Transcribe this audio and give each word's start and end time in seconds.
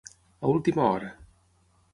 A 0.43 0.47
última 0.55 0.83
hora. 0.93 1.09